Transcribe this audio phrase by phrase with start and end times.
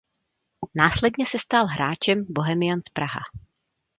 [0.75, 3.19] Následně se stal hráčem Bohemians Praha.